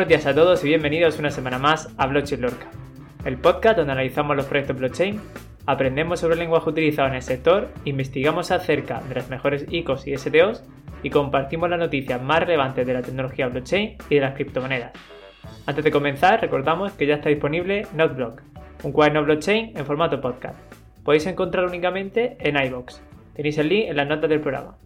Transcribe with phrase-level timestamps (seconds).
[0.00, 2.70] Buenos días a todos y bienvenidos una semana más a Blockchain Lorca,
[3.26, 5.20] el podcast donde analizamos los proyectos blockchain,
[5.66, 10.16] aprendemos sobre el lenguaje utilizado en el sector, investigamos acerca de las mejores ICOs y
[10.16, 10.64] STOs
[11.02, 14.92] y compartimos las noticias más relevantes de la tecnología blockchain y de las criptomonedas.
[15.66, 18.40] Antes de comenzar, recordamos que ya está disponible NoteBlock,
[18.84, 20.58] un cuaderno blockchain en formato podcast.
[21.04, 23.02] Podéis encontrarlo únicamente en iBox.
[23.34, 24.78] Tenéis el link en las notas del programa.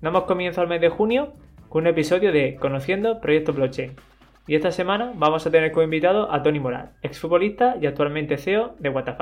[0.00, 1.32] Damos comienzo al mes de junio
[1.68, 3.96] con un episodio de Conociendo Proyectos Blockchain.
[4.46, 8.74] Y esta semana vamos a tener como invitado a Tony Moral, exfutbolista y actualmente CEO
[8.80, 9.20] de WTF.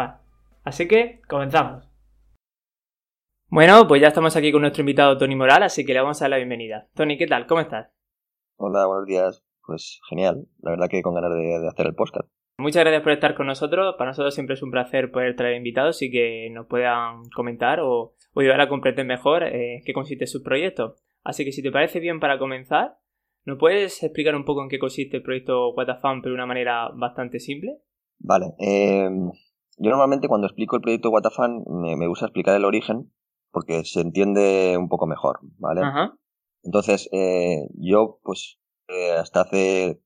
[0.65, 1.91] Así que, comenzamos.
[3.49, 6.25] Bueno, pues ya estamos aquí con nuestro invitado Tony Moral, así que le vamos a
[6.25, 6.89] dar la bienvenida.
[6.95, 7.47] Tony, ¿qué tal?
[7.47, 7.93] ¿Cómo estás?
[8.57, 9.45] Hola, buenos días.
[9.67, 10.47] Pues genial.
[10.63, 12.29] La verdad que con ganas de, hacer el podcast.
[12.57, 13.97] Muchas gracias por estar con nosotros.
[13.99, 18.15] Para nosotros siempre es un placer poder traer invitados y que nos puedan comentar o,
[18.35, 20.97] ayudar a comprender mejor eh, qué consiste su proyecto.
[21.25, 22.97] Así que si te parece bien para comenzar,
[23.45, 26.91] ¿nos puedes explicar un poco en qué consiste el proyecto WTFAN pero de una manera
[26.95, 27.79] bastante simple?
[28.19, 28.55] Vale.
[28.59, 29.31] Em,
[29.79, 33.11] yo normalmente cuando explico el proyecto WTFAN me, me gusta explicar el origen
[33.51, 35.83] porque se entiende un poco mejor, ¿vale?
[36.63, 40.01] Entonces, eh, yo pues eh, hasta hace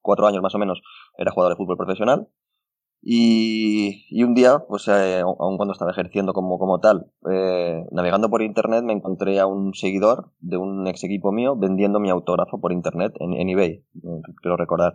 [0.00, 0.80] cuatro años más o menos
[1.18, 2.28] era jugador de fútbol profesional
[3.02, 8.28] y, y un día, pues eh, aun cuando estaba ejerciendo como, como tal, eh, navegando
[8.28, 12.60] por internet me encontré a un seguidor de un ex equipo mío vendiendo mi autógrafo
[12.60, 13.84] por internet en, en eBay,
[14.42, 14.94] quiero recordar.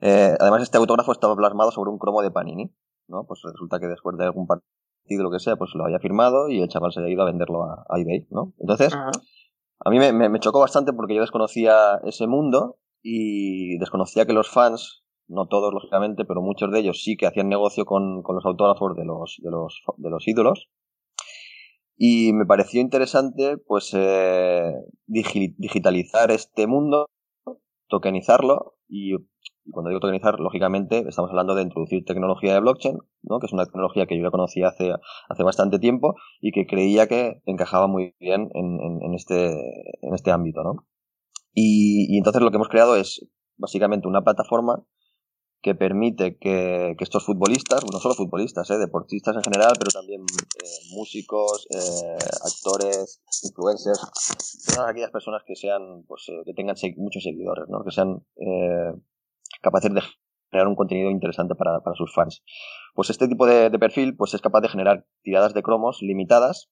[0.00, 2.72] Eh, además este autógrafo estaba plasmado sobre un cromo de Panini,
[3.08, 3.24] ¿no?
[3.26, 6.60] Pues resulta que después de algún partido lo que sea, pues lo había firmado y
[6.60, 8.52] el chaval se había ido a venderlo a, eBay, ¿no?
[8.58, 14.32] Entonces, a mí me, me chocó bastante porque yo desconocía ese mundo y desconocía que
[14.32, 18.36] los fans no todos lógicamente, pero muchos de ellos sí que hacían negocio con, con
[18.36, 20.68] los autógrafos de los, de los, de los ídolos.
[21.96, 24.72] Y me pareció interesante, pues, eh,
[25.06, 27.06] digitalizar este mundo,
[27.88, 29.14] tokenizarlo, y,
[29.70, 33.38] cuando digo tokenizar, lógicamente, estamos hablando de introducir tecnología de blockchain, ¿no?
[33.38, 34.92] que es una tecnología que yo ya conocía hace,
[35.28, 39.52] hace bastante tiempo y que creía que encajaba muy bien en, en, este,
[40.02, 40.86] en este ámbito, ¿no?
[41.54, 43.26] Y, y entonces lo que hemos creado es
[43.56, 44.84] básicamente una plataforma
[45.64, 50.20] que permite que, que, estos futbolistas, no solo futbolistas, eh, deportistas en general, pero también
[50.20, 53.98] eh, músicos, eh, actores, influencers,
[54.66, 57.82] todas aquellas personas que sean, pues, eh, que tengan muchos seguidores, ¿no?
[57.82, 58.92] que sean eh,
[59.62, 60.02] capaces de
[60.50, 62.44] generar un contenido interesante para, para sus fans.
[62.94, 66.68] Pues este tipo de, de, perfil, pues es capaz de generar tiradas de cromos limitadas,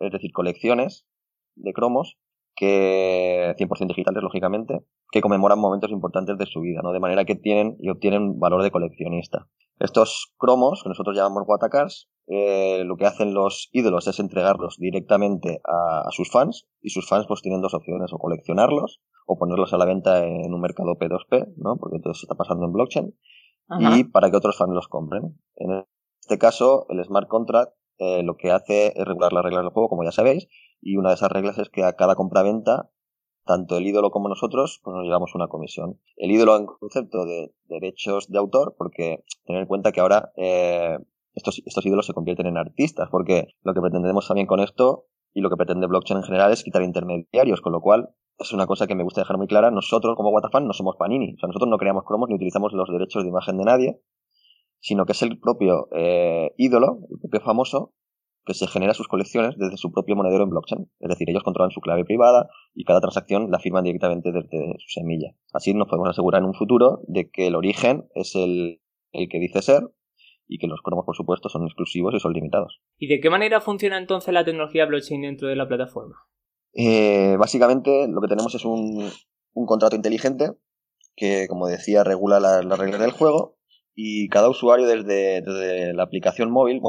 [0.00, 1.06] es decir, colecciones
[1.54, 2.18] de cromos
[2.56, 6.92] que 100% digitales, lógicamente, que conmemoran momentos importantes de su vida, ¿no?
[6.92, 9.48] De manera que tienen y obtienen valor de coleccionista.
[9.80, 15.60] Estos cromos, que nosotros llamamos Watacars, eh, lo que hacen los ídolos es entregarlos directamente
[15.64, 19.78] a, sus fans y sus fans pues tienen dos opciones, o coleccionarlos o ponerlos a
[19.78, 21.76] la venta en un mercado P2P, ¿no?
[21.76, 23.14] Porque todo eso está pasando en blockchain
[23.96, 25.38] y para que otros fans los compren.
[25.56, 25.84] En
[26.20, 29.88] este caso, el smart contract eh, lo que hace es regular las reglas del juego,
[29.88, 30.48] como ya sabéis,
[30.84, 32.90] y una de esas reglas es que a cada compra-venta,
[33.46, 35.98] tanto el ídolo como nosotros, pues nos llevamos una comisión.
[36.16, 40.98] El ídolo en concepto de derechos de autor, porque tener en cuenta que ahora eh,
[41.32, 45.40] estos, estos ídolos se convierten en artistas, porque lo que pretendemos también con esto y
[45.40, 48.86] lo que pretende blockchain en general es quitar intermediarios, con lo cual es una cosa
[48.86, 49.70] que me gusta dejar muy clara.
[49.70, 51.34] Nosotros, como Watafan, no somos Panini.
[51.34, 54.00] O sea, nosotros no creamos cromos ni utilizamos los derechos de imagen de nadie,
[54.80, 57.94] sino que es el propio eh, ídolo, el propio famoso,
[58.44, 60.90] que se genera sus colecciones desde su propio monedero en blockchain.
[61.00, 64.88] Es decir, ellos controlan su clave privada y cada transacción la firman directamente desde su
[65.00, 65.34] semilla.
[65.52, 68.80] Así nos podemos asegurar en un futuro de que el origen es el,
[69.12, 69.82] el que dice ser
[70.46, 72.80] y que los cromos, por supuesto, son exclusivos y son limitados.
[72.98, 76.16] ¿Y de qué manera funciona entonces la tecnología blockchain dentro de la plataforma?
[76.74, 79.10] Eh, básicamente lo que tenemos es un,
[79.54, 80.50] un, contrato inteligente
[81.14, 83.56] que, como decía, regula las reglas del juego
[83.94, 86.80] y cada usuario desde, desde la aplicación móvil,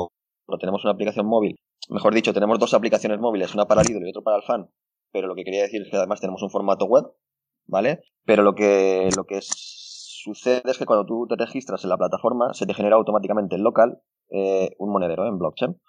[0.47, 1.56] bueno, tenemos una aplicación móvil,
[1.89, 4.69] mejor dicho, tenemos dos aplicaciones móviles, una para el ídolo y otra para el fan,
[5.12, 7.06] pero lo que quería decir es que además tenemos un formato web,
[7.68, 8.01] ¿vale?
[8.25, 12.53] Pero lo que, lo que sucede es que cuando tú te registras en la plataforma,
[12.53, 14.00] se te genera automáticamente en local
[14.30, 15.80] eh, un monedero en blockchain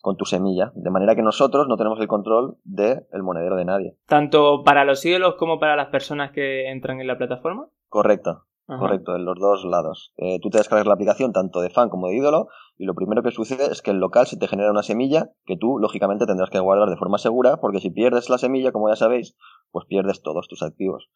[0.00, 3.64] con tu semilla, de manera que nosotros no tenemos el control del el monedero de
[3.64, 3.96] nadie.
[4.06, 7.68] ¿Tanto para los ídolos como para las personas que entran en la plataforma?
[7.88, 10.12] Correcto, Correcto, en los dos lados.
[10.16, 12.48] Eh, tú te descargas la aplicación tanto de fan como de ídolo
[12.78, 15.56] y lo primero que sucede es que en local se te genera una semilla que
[15.56, 18.96] tú lógicamente tendrás que guardar de forma segura porque si pierdes la semilla, como ya
[18.96, 19.36] sabéis,
[19.72, 21.10] pues pierdes todos tus activos.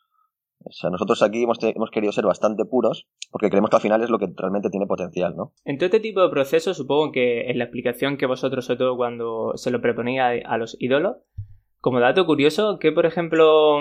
[0.65, 4.03] O sea, nosotros aquí hemos, hemos, querido ser bastante puros porque creemos que al final
[4.03, 5.53] es lo que realmente tiene potencial, ¿no?
[5.65, 8.97] En todo este tipo de procesos, supongo que en la explicación que vosotros, sobre todo
[8.97, 11.19] cuando se lo proponía a los ídolos,
[11.87, 13.79] Como dato curioso, ¿qué, por ejemplo,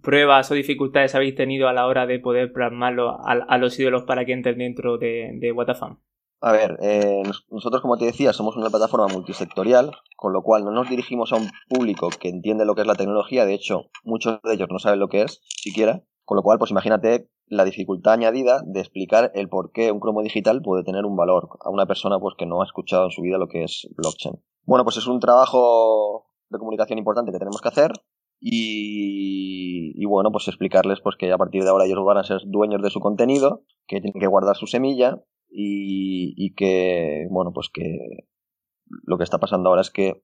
[0.00, 4.24] pruebas o dificultades habéis tenido a la hora de poder plasmarlo a, los ídolos para
[4.24, 5.54] que entren dentro de, de?
[6.40, 10.70] A ver, eh, nosotros, como te decía, somos una plataforma multisectorial, con lo cual no
[10.70, 13.44] nos dirigimos a un público que entiende lo que es la tecnología.
[13.44, 16.02] De hecho, muchos de ellos no saben lo que es, siquiera.
[16.24, 20.22] Con lo cual, pues imagínate la dificultad añadida de explicar el por qué un cromo
[20.22, 23.20] digital puede tener un valor a una persona pues que no ha escuchado en su
[23.20, 24.42] vida lo que es blockchain.
[24.64, 26.24] Bueno, pues es un trabajo
[26.58, 27.92] comunicación importante que tenemos que hacer
[28.40, 32.82] y, bueno, pues explicarles pues que a partir de ahora ellos van a ser dueños
[32.82, 38.26] de su contenido, que tienen que guardar su semilla y, que, bueno, pues que
[38.86, 40.22] lo que está pasando ahora es que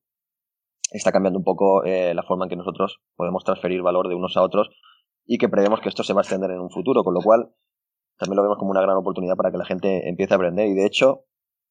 [0.92, 4.36] está cambiando un poco eh, la forma en que nosotros podemos transferir valor de unos
[4.36, 4.70] a otros
[5.24, 7.54] y que prevemos que esto se va a extender en un futuro, con lo cual
[8.18, 10.74] también lo vemos como una gran oportunidad para que la gente empiece a aprender y
[10.74, 11.24] de hecho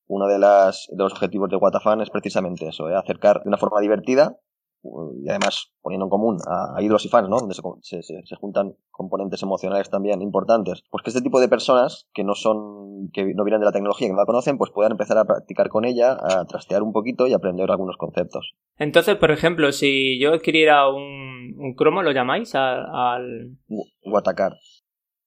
[0.07, 2.95] uno de, las, de los objetivos de Watafan es precisamente eso, ¿eh?
[2.95, 4.39] acercar de una forma divertida
[4.83, 7.37] y además poniendo en común a, ídolos y fans, ¿no?
[7.37, 10.83] Donde se, se, juntan componentes emocionales también importantes.
[10.89, 14.07] Pues que este tipo de personas que no son, que no vienen de la tecnología,
[14.07, 17.27] que no la conocen, pues puedan empezar a practicar con ella, a trastear un poquito
[17.27, 18.55] y aprender algunos conceptos.
[18.77, 23.57] Entonces, por ejemplo, si yo adquiriera un, un cromo, ¿lo llamáis al...?
[24.05, 24.53] Watacar.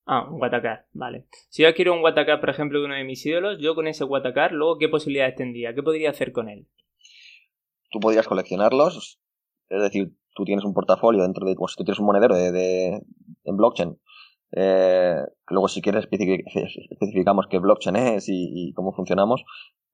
[0.05, 1.27] Ah, un Watacar, vale.
[1.49, 4.05] Si yo adquiero un Watacar, por ejemplo, de uno de mis ídolos, yo con ese
[4.05, 5.75] Watacar, luego, ¿qué posibilidades tendría?
[5.75, 6.67] ¿Qué podría hacer con él?
[7.91, 9.21] Tú podrías coleccionarlos,
[9.73, 13.03] es decir, tú tienes un portafolio dentro de, pues tú tienes un monedero de,
[13.45, 13.99] en blockchain.
[14.55, 15.17] Eh,
[15.49, 19.45] luego si quieres especificamos qué blockchain es y, cómo funcionamos,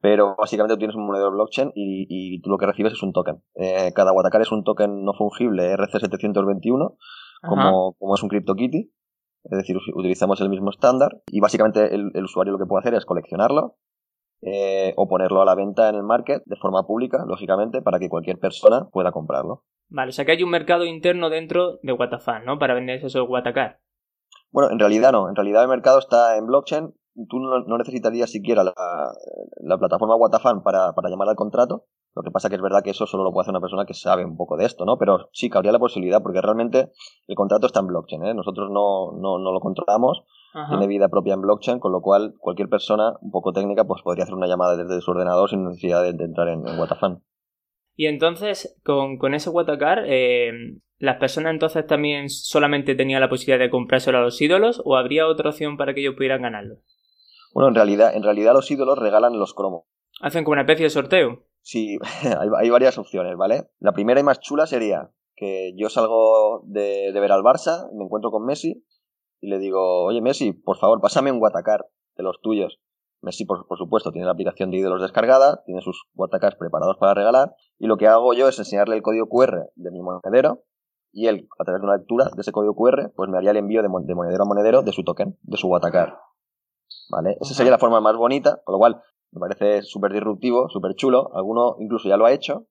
[0.00, 3.42] pero básicamente tú tienes un monedero blockchain y, tú lo que recibes es un token.
[3.54, 6.96] Eh, cada Watacar es un token no fungible RC721,
[7.42, 8.90] como, como es un CryptoKitty.
[9.44, 13.06] Es decir, utilizamos el mismo estándar y básicamente el, usuario lo que puede hacer es
[13.06, 13.76] coleccionarlo
[14.42, 18.08] eh, o ponerlo a la venta en el market de forma pública, lógicamente, para que
[18.08, 19.64] cualquier persona pueda comprarlo.
[19.88, 22.58] Vale, o sea que hay un mercado interno dentro de Watafan, ¿no?
[22.58, 23.80] Para vender esos Watacar.
[24.50, 25.28] Bueno, en realidad no.
[25.28, 26.94] En realidad el mercado está en blockchain.
[27.28, 31.86] Tú no, necesitarías siquiera la, plataforma Watafan para, para llamar al contrato.
[32.14, 33.94] Lo que pasa que es verdad que eso solo lo puede hacer una persona que
[33.94, 34.98] sabe un poco de esto, ¿no?
[34.98, 36.90] Pero sí, cabría la posibilidad porque realmente
[37.26, 38.34] el contrato está en blockchain, ¿eh?
[38.34, 40.24] Nosotros no, no, no lo controlamos,
[40.68, 44.24] tiene vida propia en blockchain, con lo cual cualquier persona un poco técnica pues podría
[44.24, 47.22] hacer una llamada desde su ordenador sin necesidad de, entrar en, en Watafan.
[47.94, 50.52] Y entonces, con, con ese Watacar, eh,
[50.98, 55.26] ¿las personas entonces también solamente tenían la posibilidad de comprárselo a los ídolos o habría
[55.26, 56.76] otra opción para que ellos pudieran ganarlo?
[57.52, 59.84] Bueno, en realidad, en realidad los ídolos regalan los cromos.
[60.20, 61.47] ¿Hacen como una especie de sorteo?
[61.62, 61.98] Sí,
[62.58, 63.70] hay, varias opciones, ¿vale?
[63.78, 68.30] La primera y más chula sería que yo salgo de, ver al Barça, me encuentro
[68.30, 68.84] con Messi
[69.40, 72.80] y le digo, oye Messi, por favor, pásame un Watacar de los tuyos.
[73.20, 77.54] Messi, por, supuesto, tiene la aplicación de ídolos descargada, tiene sus Watacars preparados para regalar,
[77.78, 80.64] y lo que hago yo es enseñarle el código QR de mi monedero,
[81.12, 83.56] y él, a través de una lectura de ese código QR, pues me haría el
[83.56, 86.18] envío de, monedero a monedero de su token, de su Watacar.
[87.10, 87.36] ¿Vale?
[87.40, 89.02] Esa sería la forma más bonita, con lo cual
[89.32, 91.30] me parece súper disruptivo, súper chulo.
[91.34, 92.66] Alguno incluso ya lo ha hecho.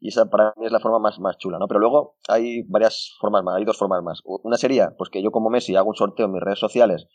[0.00, 1.68] Y esa para mí es la forma más, más chula, ¿no?
[1.68, 4.22] Pero luego hay varias formas más, hay dos formas más.
[4.24, 7.06] Una sería, pues que yo como Messi hago un sorteo en mis redes sociales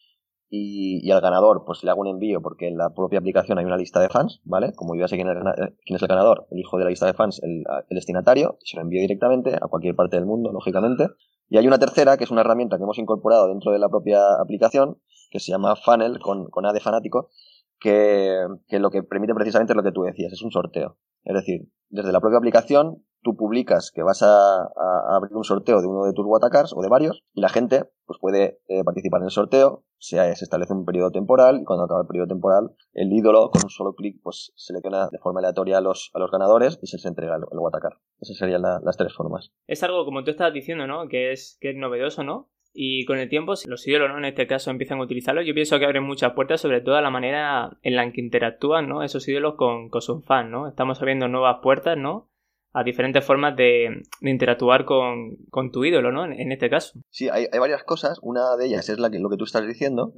[0.49, 3.77] y, al ganador pues le hago un envío porque en la propia aplicación hay una
[3.77, 4.73] lista de fans, ¿vale?
[4.75, 7.41] Como yo ya sé quién es, el ganador, el hijo de la lista de fans,
[7.43, 11.07] el, destinatario, se lo envío directamente a cualquier parte del mundo, lógicamente.
[11.49, 14.19] Y hay una tercera, que es una herramienta que hemos incorporado dentro de la propia
[14.41, 14.99] aplicación,
[15.29, 17.29] que se llama Funnel, con, con A de fanático,
[17.79, 20.97] que, que lo que permite precisamente es lo que tú decías, es un sorteo.
[21.23, 24.69] Es decir, desde la propia aplicación tú publicas que vas a,
[25.15, 28.19] abrir un sorteo de uno de tus Watacars o de varios y la gente pues
[28.21, 32.01] puede eh, participar en el sorteo, se, se, establece un periodo temporal y cuando acaba
[32.01, 35.81] el periodo temporal el ídolo con un solo clic pues selecciona de forma aleatoria a
[35.81, 37.93] los, a los ganadores y se les entrega el, el Watacar.
[38.19, 39.51] Esas serían las tres formas.
[39.65, 41.07] Es algo como tú estabas diciendo, ¿no?
[41.07, 42.51] Que es, que es novedoso, ¿no?
[42.77, 44.17] Y con el tiempo, los ídolos, ¿no?
[44.17, 47.01] En este caso empiezan a utilizarlo, yo pienso que abren muchas puertas, sobre todo a
[47.01, 49.01] la manera en la que interactúan, ¿no?
[49.01, 50.67] Esos ídolos con, con sus fans, ¿no?
[50.67, 52.29] Estamos abriendo nuevas puertas, ¿no?
[52.75, 55.37] a diferentes formas de, interactuar con,
[55.71, 56.25] tu ídolo, ¿no?
[56.25, 56.99] En, este caso.
[57.09, 58.19] Sí, hay, varias cosas.
[58.21, 60.11] Una de ellas es lo que tú estás diciendo.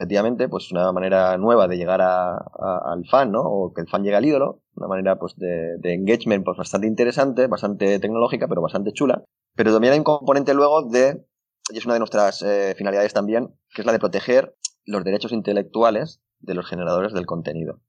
[0.00, 3.42] Efectivamente, pues una manera nueva de llegar al fan, ¿no?
[3.42, 4.62] O que el fan llegue al ídolo.
[4.74, 9.22] Una manera, pues, de, engagement, pues, bastante interesante, bastante tecnológica, pero bastante chula.
[9.54, 11.24] Pero también hay un componente luego de,
[11.70, 15.32] y es una de nuestras eh, finalidades también, que es la de proteger los derechos
[15.32, 17.80] intelectuales de los generadores del contenido.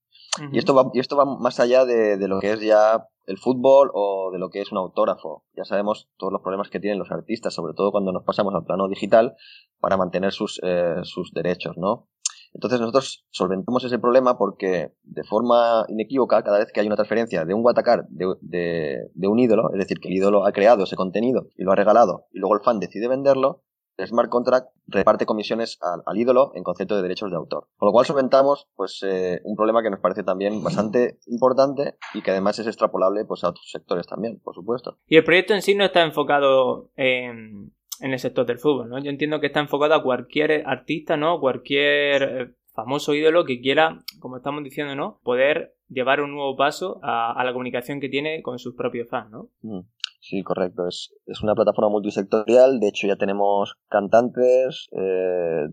[0.51, 3.37] Y esto va, y esto va más allá de, de, lo que es ya el
[3.37, 5.45] fútbol o de lo que es un autógrafo.
[5.55, 8.65] Ya sabemos todos los problemas que tienen los artistas, sobre todo cuando nos pasamos al
[8.65, 9.35] plano digital,
[9.79, 12.09] para mantener sus, eh, sus derechos, ¿no?
[12.53, 17.45] Entonces nosotros solventamos ese problema porque de forma inequívoca, cada vez que hay una transferencia
[17.45, 20.95] de un Watacar de, de, un ídolo, es decir, que el ídolo ha creado ese
[20.95, 23.63] contenido y lo ha regalado y luego el fan decide venderlo,
[23.97, 27.67] el smart contract reparte comisiones al, ídolo en concepto de derechos de autor.
[27.77, 32.21] Con lo cual solventamos pues, eh, un problema que nos parece también bastante importante y
[32.21, 34.97] que además es extrapolable pues, a otros sectores también, por supuesto.
[35.07, 37.73] Y el proyecto en sí no está enfocado en,
[38.11, 38.99] el sector del fútbol, ¿no?
[38.99, 41.39] Yo entiendo que está enfocado a cualquier artista, ¿no?
[41.39, 45.19] Cualquier eh, famoso ídolo que quiera, como estamos diciendo, ¿no?
[45.23, 49.49] Poder llevar un nuevo paso a, la comunicación que tiene con sus propios fans, ¿no?
[49.61, 49.81] Mm.
[50.19, 50.87] Sí, correcto.
[50.87, 52.79] Es, es una plataforma multisectorial.
[52.79, 55.67] De hecho, ya tenemos cantantes, eh,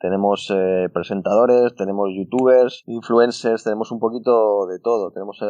[0.00, 5.12] tenemos eh, presentadores, tenemos youtubers, influencers, tenemos un poquito de todo.
[5.12, 5.40] Tenemos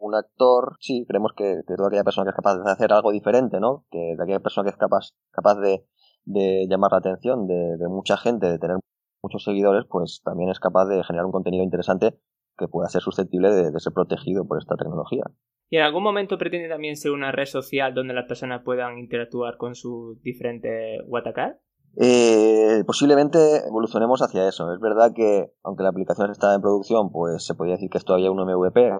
[0.00, 3.12] un actor, sí, creemos que, que, toda aquella persona que es capaz de hacer algo
[3.12, 3.84] diferente, ¿no?
[3.90, 5.86] Que de aquella persona que es capaz, capaz de,
[6.24, 8.76] de llamar la atención de, de mucha gente, de tener
[9.22, 12.18] muchos seguidores, pues también es capaz de generar un contenido interesante
[12.56, 15.24] que pueda ser susceptible de ser protegido por esta tecnología.
[15.70, 19.56] ¿Y en algún momento pretende también ser una red social donde las personas puedan interactuar
[19.56, 21.60] con sus diferentes Watacar?
[21.96, 23.38] Eh, posiblemente
[23.68, 24.72] evolucionemos hacia eso.
[24.74, 28.04] Es verdad que, aunque la aplicación está en producción, pues se podría decir que es
[28.04, 28.90] todavía un MVP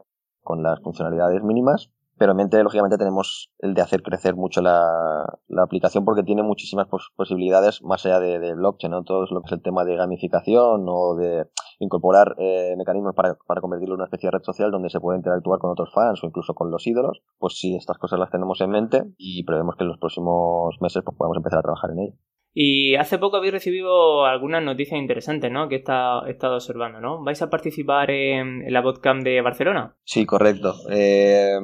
[0.42, 5.24] con las funcionalidades mínimas, pero en mente, lógicamente, tenemos el de hacer crecer mucho la,
[5.56, 9.04] aplicación porque tiene muchísimas posibilidades más allá de, blockchain, ¿no?
[9.04, 11.46] Todo lo que es el tema de gamificación o de
[11.78, 15.60] incorporar eh, mecanismos para, convertirlo en una especie de red social donde se puede interactuar
[15.60, 17.22] con otros fans o incluso con los ídolos.
[17.38, 21.02] Pues sí, estas cosas las tenemos en mente y prevemos que en los próximos meses
[21.02, 22.14] pues, podamos empezar a trabajar en ello.
[22.52, 25.68] Y hace poco habéis recibido algunas noticias interesantes, ¿no?
[25.68, 27.22] Que he estado, observando, ¿no?
[27.22, 29.96] ¿Vais a participar en, la Botcamp de Barcelona?
[30.04, 30.74] Sí, correcto.
[30.90, 31.56] Eh,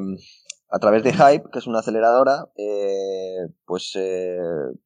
[0.71, 4.37] a través de Hype, que es una aceleradora, eh, pues eh,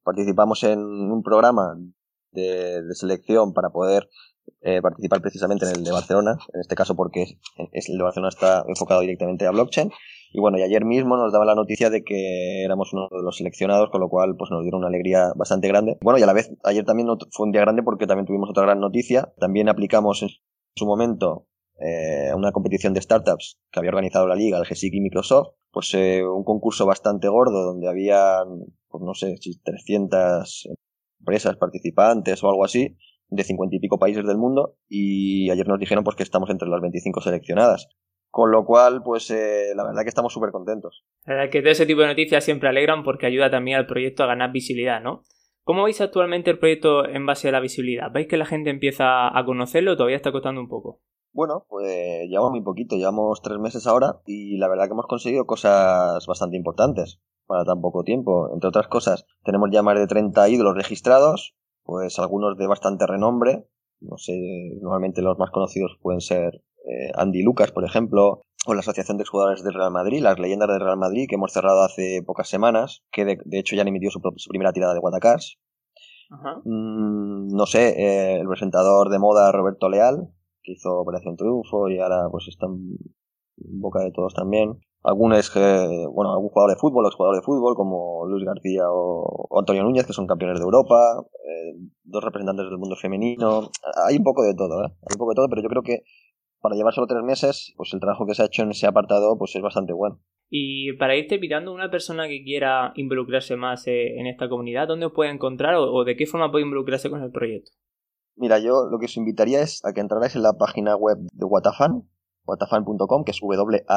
[0.03, 1.77] participamos en un programa
[2.31, 4.09] de, selección para poder
[4.61, 8.63] eh, participar precisamente en el de Barcelona, en este caso porque el de Barcelona está
[8.67, 9.91] enfocado directamente a blockchain.
[10.33, 13.37] Y bueno, y ayer mismo nos daba la noticia de que éramos uno de los
[13.37, 15.97] seleccionados, con lo cual pues nos dieron una alegría bastante grande.
[16.01, 18.63] Bueno, y a la vez ayer también fue un día grande porque también tuvimos otra
[18.63, 19.33] gran noticia.
[19.37, 20.29] También aplicamos en
[20.75, 21.47] su momento
[21.79, 25.93] eh, una competición de startups que había organizado la liga, el GSIC y Microsoft, pues
[25.95, 28.37] eh, un concurso bastante gordo donde había,
[28.87, 30.69] pues no sé, si 300
[31.19, 32.97] empresas participantes o algo así,
[33.29, 36.69] de 50 y pico países del mundo, y ayer nos dijeron pues que estamos entre
[36.69, 37.87] las 25 seleccionadas.
[38.31, 41.03] Con lo cual, pues eh, la verdad que estamos súper contentos.
[41.25, 44.23] La verdad que de ese tipo de noticias siempre alegran porque ayuda también al proyecto
[44.23, 45.23] a ganar visibilidad, ¿no?
[45.63, 48.09] ¿Cómo veis actualmente el proyecto en base a la visibilidad?
[48.11, 51.01] ¿Veis que la gente empieza a conocerlo o todavía está costando un poco?
[51.33, 55.45] Bueno, pues llevamos muy poquito, llevamos tres meses ahora y la verdad que hemos conseguido
[55.45, 58.49] cosas bastante importantes para tan poco tiempo.
[58.53, 63.67] Entre otras cosas, tenemos ya más de 30 ídolos registrados, pues algunos de bastante renombre.
[63.99, 64.33] No sé,
[64.81, 69.25] normalmente los más conocidos pueden ser eh, Andy Lucas, por ejemplo, o la Asociación de
[69.25, 73.03] Jugadores del Real Madrid, las leyendas del Real Madrid, que hemos cerrado hace pocas semanas,
[73.11, 75.57] que de, hecho ya han emitido su, primera tirada de Guatacars.
[76.63, 80.29] Mm, no sé, eh, el presentador de moda Roberto Leal,
[80.63, 82.97] que hizo Operación Triunfo y ahora pues está en
[83.57, 84.79] boca de todos también.
[85.03, 89.47] Algunos que, bueno, algún jugador de fútbol, los jugadores de fútbol como Luis García o,
[89.59, 93.71] Antonio Núñez, que son campeones de Europa, eh, dos representantes del mundo femenino.
[94.07, 94.89] Hay un poco de todo, ¿eh?
[94.91, 96.03] Hay un poco de todo, pero yo creo que
[96.61, 99.37] para llevar solo tres meses, pues el trabajo que se ha hecho en ese apartado
[99.37, 100.19] pues es bastante bueno.
[100.49, 105.05] Y para irte mirando, una persona que quiera involucrarse más eh, en esta comunidad, ¿dónde
[105.07, 107.71] os puede encontrar o de qué forma puede involucrarse con el proyecto?
[108.35, 111.45] Mira, yo lo que os invitaría es a que entrarais en la página web de
[111.45, 112.09] Watafan,
[112.45, 113.89] watafan.com, que es W-A-T-A-F-A-N.com,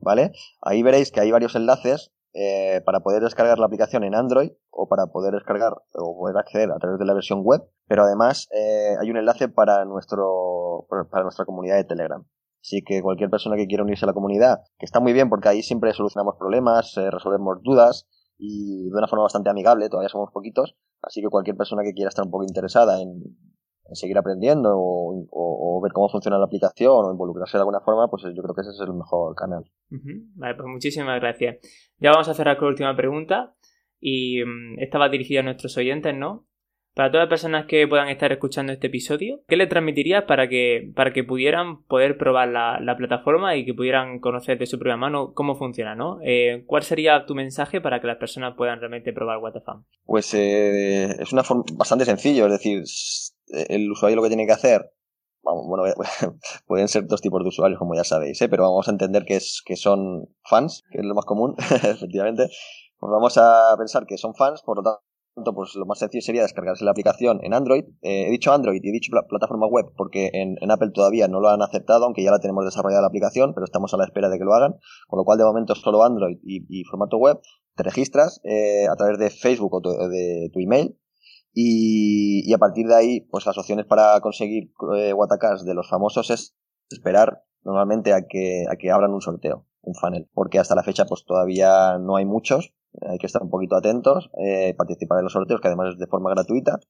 [0.00, 0.32] ¿vale?
[0.60, 4.88] Ahí veréis que hay varios enlaces eh, para poder descargar la aplicación en Android o
[4.88, 8.96] para poder descargar o poder acceder a través de la versión web, pero además eh,
[9.00, 12.24] hay un enlace para nuestro para nuestra comunidad de Telegram.
[12.60, 15.48] Así que cualquier persona que quiera unirse a la comunidad, que está muy bien porque
[15.48, 18.06] ahí siempre solucionamos problemas, eh, resolvemos dudas
[18.38, 20.74] y de una forma bastante amigable, todavía somos poquitos,
[21.06, 23.22] Así que cualquier persona que quiera estar un poco interesada en,
[23.92, 28.42] seguir aprendiendo o, ver cómo funciona la aplicación o involucrarse de alguna forma, pues yo
[28.42, 29.64] creo que ese es el mejor canal.
[29.90, 31.58] Vale, pues muchísimas gracias.
[31.98, 33.54] Ya vamos a cerrar con la última pregunta
[34.00, 36.46] y mm, esta va dirigida a nuestros oyentes, ¿no?
[36.94, 40.92] Para todas las personas que puedan estar escuchando este episodio, ¿qué le transmitirías para que,
[40.94, 45.32] para que pudieran poder probar la, plataforma y que pudieran conocer de su propia mano
[45.34, 46.20] cómo funciona, ¿no?
[46.22, 49.84] Eh, ¿Cuál sería tu mensaje para que las personas puedan realmente probar WTF?
[50.06, 52.82] Pues eh, es una forma bastante sencillo, es decir,
[53.48, 54.94] el usuario lo que tiene que hacer
[55.44, 55.84] bueno,
[56.66, 58.48] pueden ser dos tipos de usuarios, como ya sabéis, ¿eh?
[58.48, 62.48] pero vamos a entender que, es, que son fans, que es lo más común, efectivamente.
[62.98, 66.42] Pues vamos a pensar que son fans, por lo tanto, pues lo más sencillo sería
[66.42, 67.84] descargarse la aplicación en Android.
[68.02, 71.48] Eh, he dicho Android y he dicho plataforma web porque en, Apple todavía no lo
[71.48, 74.38] han aceptado, aunque ya la tenemos desarrollada la aplicación, pero estamos a la espera de
[74.38, 74.76] que lo hagan.
[75.08, 77.40] Con lo cual, de momento, solo Android y, formato web.
[77.76, 80.96] Te registras eh, a través de Facebook o de tu email
[81.54, 85.14] y, a partir de ahí, pues las opciones para conseguir eh,
[85.64, 86.56] de los famosos es
[86.90, 91.06] esperar normalmente a que, a que abran un sorteo, un funnel, porque hasta la fecha
[91.06, 92.74] pues todavía no hay muchos,
[93.08, 96.06] hay que estar un poquito atentos, eh, participar en los sorteos, que además es de
[96.06, 96.80] forma gratuita,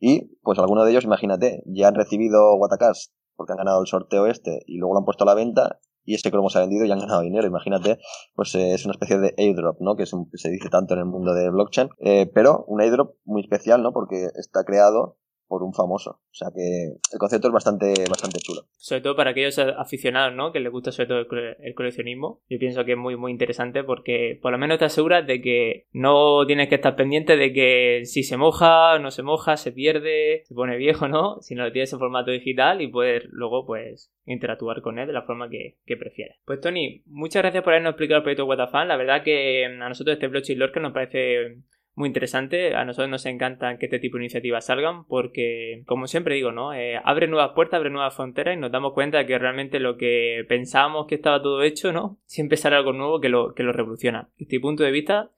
[0.00, 4.26] y pues algunos de ellos, imagínate, ya han recibido Watacast porque han ganado el sorteo
[4.26, 6.84] este y luego lo han puesto a la venta y ese cromo se ha vendido
[6.84, 7.46] y han ganado dinero.
[7.46, 7.98] Imagínate,
[8.34, 9.96] pues eh, es una especie de airdrop, ¿no?
[9.96, 13.16] Que es un, se dice tanto en el mundo de blockchain, eh, pero un airdrop
[13.24, 13.92] muy especial, ¿no?
[13.92, 15.19] Porque está creado
[15.50, 16.10] por un famoso.
[16.10, 18.62] O sea que el concepto es bastante, bastante chulo.
[18.76, 20.52] Sobre todo para aquellos aficionados, ¿no?
[20.52, 22.40] Que les gusta sobre todo el, coleccionismo.
[22.48, 25.88] Yo pienso que es muy, muy interesante porque por lo menos te aseguras de que
[25.90, 30.44] no tienes que estar pendiente de que si se moja, no se moja, se pierde,
[30.44, 31.40] se pone viejo, ¿no?
[31.40, 35.22] Sino lo tienes en formato digital y puedes luego, pues, interactuar con él de la
[35.22, 36.38] forma que, que prefieras.
[36.44, 38.74] Pues Tony, muchas gracias por habernos explicado el proyecto WTF.
[38.86, 41.56] La verdad que a nosotros este blockchain que nos parece
[41.94, 42.74] muy interesante.
[42.74, 46.72] A nosotros nos encanta que este tipo de iniciativas salgan porque, como siempre digo, ¿no?
[46.72, 49.96] Eh, abre nuevas puertas, abre nuevas fronteras y nos damos cuenta de que realmente lo
[49.96, 52.18] que pensábamos que estaba todo hecho, ¿no?
[52.24, 54.28] Siempre sale algo nuevo que lo, que lo revoluciona.
[54.32, 55.30] Desde este punto de vista,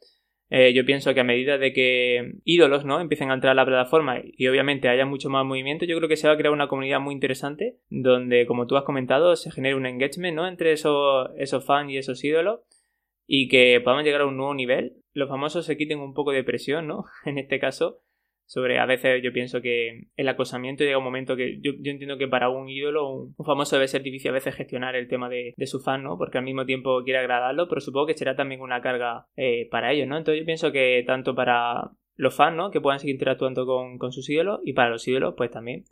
[0.54, 3.00] eh, yo pienso que a medida de que ídolos, ¿no?
[3.00, 6.16] Empiecen a entrar a la plataforma y obviamente haya mucho más movimiento, yo creo que
[6.16, 9.76] se va a crear una comunidad muy interesante donde, como tú has comentado, se genere
[9.76, 10.46] un engagement, ¿no?
[10.46, 12.60] Entre esos, esos fans y esos ídolos
[13.34, 14.92] y que podamos llegar a un nuevo nivel.
[15.14, 17.06] Los famosos se quiten un poco de presión, ¿no?
[17.24, 18.02] En este caso,
[18.44, 22.28] sobre a veces yo pienso que el acosamiento llega un momento que yo, entiendo que
[22.28, 25.80] para un ídolo, un, famoso debe ser difícil a veces gestionar el tema de, su
[25.80, 26.18] fan, ¿no?
[26.18, 29.94] Porque al mismo tiempo quiere agradarlo, pero supongo que será también una carga eh, para
[29.94, 30.18] ellos, ¿no?
[30.18, 32.70] Entonces yo pienso que tanto para los fans, ¿no?
[32.70, 35.84] Que puedan seguir interactuando con, con sus ídolos y para los ídolos, pues también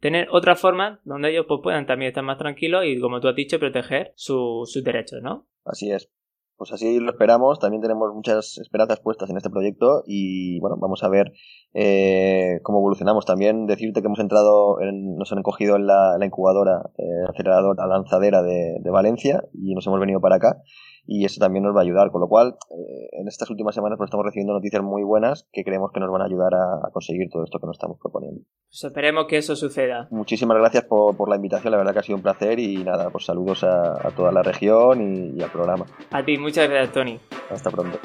[0.00, 3.36] tener otra forma donde ellos pues, puedan también estar más tranquilos y, como tú has
[3.36, 5.46] dicho, proteger sus derechos, ¿no?
[5.64, 6.10] Así es
[6.58, 7.60] pues así lo esperamos.
[7.60, 11.32] También tenemos muchas esperanzas puestas en este proyecto y bueno, vamos a ver
[11.72, 13.24] eh, cómo evolucionamos.
[13.24, 18.78] También decirte que hemos entrado, en, nos han cogido en la, incubadora, eh, lanzadera de,
[18.80, 20.62] de, Valencia y nos hemos venido para acá
[21.10, 22.10] y eso también nos va a ayudar.
[22.12, 25.64] Con lo cual, eh, en estas últimas semanas pues, estamos recibiendo noticias muy buenas que
[25.64, 28.42] creemos que nos van a ayudar a, conseguir todo esto que nos estamos proponiendo.
[28.68, 30.06] Pues esperemos que eso suceda.
[30.10, 33.08] Muchísimas gracias por, por, la invitación, la verdad que ha sido un placer y nada,
[33.08, 35.86] pues saludos a, toda la región y, y al programa.
[36.10, 37.18] A ti, muchas gracias, Tony.
[37.50, 37.98] Hasta pronto.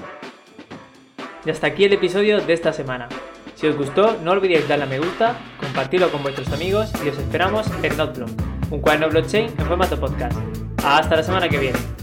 [1.45, 3.09] Y hasta aquí el episodio de esta semana.
[3.55, 7.17] Si os gustó, no olvidéis darle a me gusta, compartirlo con vuestros amigos y os
[7.17, 8.29] esperamos en Notblog,
[8.71, 10.37] un cuaderno blockchain en formato podcast.
[10.85, 12.02] Hasta la semana que viene.